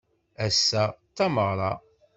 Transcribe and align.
Ass-a 0.45 0.83
d 0.91 1.11
tameɣra. 1.15 1.71